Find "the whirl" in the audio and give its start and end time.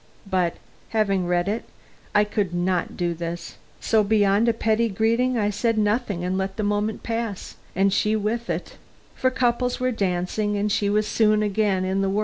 12.01-12.19